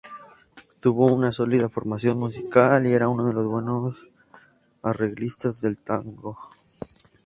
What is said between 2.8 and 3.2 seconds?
y era